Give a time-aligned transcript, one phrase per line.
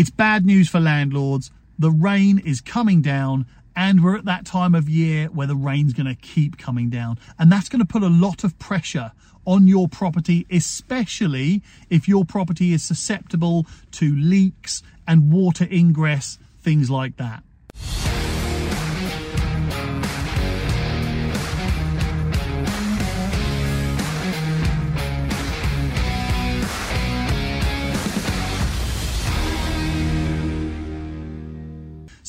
[0.00, 1.50] It's bad news for landlords.
[1.78, 3.44] The rain is coming down
[3.76, 7.18] and we're at that time of year where the rain's going to keep coming down
[7.38, 9.12] and that's going to put a lot of pressure
[9.44, 16.90] on your property especially if your property is susceptible to leaks and water ingress things
[16.90, 17.42] like that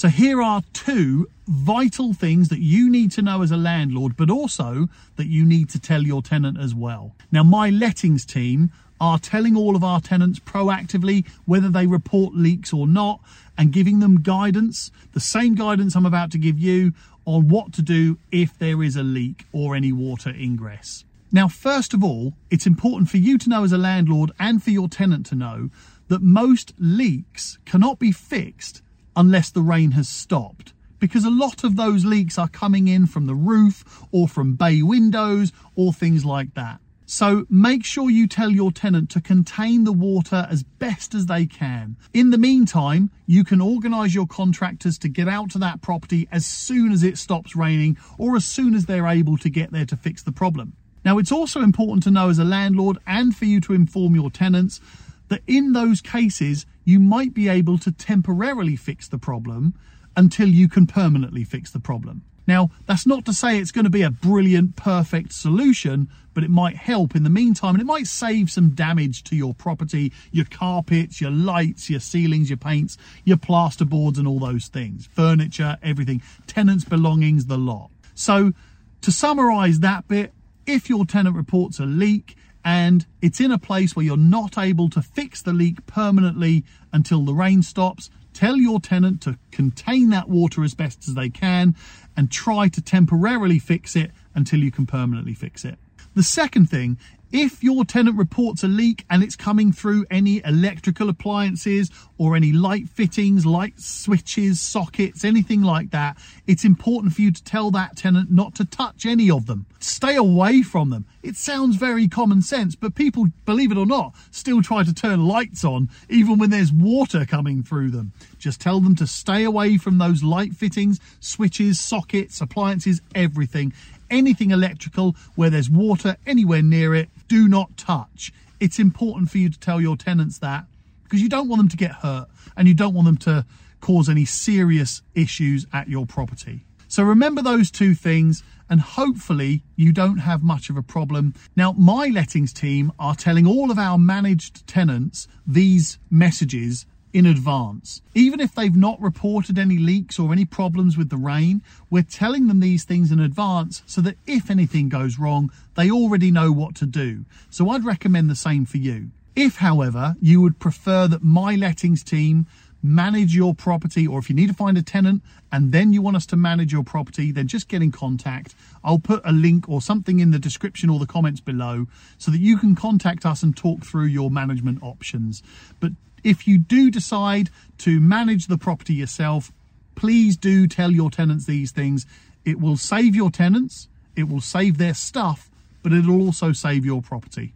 [0.02, 4.32] So here are two vital things that you need to know as a landlord, but
[4.32, 7.14] also that you need to tell your tenant as well.
[7.32, 12.74] Now, my lettings team are telling all of our tenants proactively whether they report leaks
[12.74, 13.20] or not
[13.60, 16.94] and giving them guidance, the same guidance I'm about to give you
[17.26, 21.06] on what to do if there is a leak or any water ingress.
[21.32, 24.72] Now, first of all, it's important for you to know as a landlord and for
[24.72, 25.70] your tenant to know
[26.08, 28.82] that most leaks cannot be fixed
[29.16, 33.26] unless the rain has stopped because a lot of those leaks are coming in from
[33.26, 36.80] the roof or from bay windows or things like that.
[37.08, 41.46] So make sure you tell your tenant to contain the water as best as they
[41.46, 41.98] can.
[42.14, 46.46] In the meantime, you can organise your contractors to get out to that property as
[46.46, 49.98] soon as it stops raining or as soon as they're able to get there to
[49.98, 50.72] fix the problem.
[51.04, 54.30] Now, it's also important to know as a landlord and for you to inform your
[54.30, 54.80] tenants
[55.28, 59.74] that in those cases, you might be able to temporarily fix the problem
[60.16, 62.24] until you can permanently fix the problem.
[62.48, 66.50] Now, that's not to say it's going to be a brilliant, perfect solution, but it
[66.50, 70.46] might help in the meantime and it might save some damage to your property, your
[70.46, 76.22] carpets, your lights, your ceilings, your paints, your plasterboards, and all those things, furniture, everything,
[76.48, 77.92] tenants' belongings, the lot.
[78.16, 78.54] So,
[79.02, 80.34] to summarize that bit,
[80.66, 84.90] if your tenant reports a leak, and it's in a place where you're not able
[84.90, 90.30] to fix the leak permanently until the rain stops, tell your tenant to contain that
[90.30, 91.76] water as best as they can
[92.16, 95.78] and try to temporarily fix it until you can permanently fix it.
[96.14, 96.98] The second thing
[97.32, 102.52] if your tenant reports a leak and it's coming through any electrical appliances or any
[102.52, 107.96] light fittings, light switches, sockets, anything like that, it's important for you to tell that
[107.96, 109.66] tenant not to touch any of them.
[109.80, 111.06] Stay away from them.
[111.24, 115.26] It sounds very common sense, but people, believe it or not, still try to turn
[115.26, 118.12] lights on even when there's water coming through them.
[118.38, 123.74] Just tell them to stay away from those light fittings, switches, sockets, appliances, everything
[124.12, 128.32] anything electrical where there's water anywhere near it, do not touch.
[128.60, 130.66] It's important for you to tell your tenants that
[131.04, 133.46] because you don't want them to get hurt and you don't want them to
[133.80, 136.64] cause any serious issues at your property.
[136.88, 141.34] So remember those two things and hopefully you don't have much of a problem.
[141.56, 148.02] Now, my lettings team are telling all of our managed tenants these messages in advance.
[148.16, 152.48] Even if they've not reported any leaks or any problems with the rain, we're telling
[152.48, 156.76] them these things in advance so that if anything goes wrong, they already know what
[156.76, 157.26] to do.
[157.50, 159.12] So I'd recommend the same for you.
[159.36, 162.48] If, however, you would prefer that my lettings team
[162.84, 165.22] manage your property, or if you need to find a tenant
[165.52, 168.56] and then you want us to manage your property, then just get in contact.
[168.84, 172.40] I'll put a link or something in the description or the comments below so that
[172.40, 175.44] you can contact us and talk through your management options.
[175.80, 175.92] But
[176.24, 177.50] if you do decide
[177.80, 179.52] to manage the property yourself,
[179.96, 182.06] please do tell your tenants these things.
[182.46, 185.50] It will save your tenants, it will save their stuff,
[185.84, 187.54] but it'll also save your property.